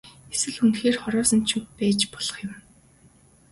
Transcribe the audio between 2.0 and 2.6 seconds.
болох юм.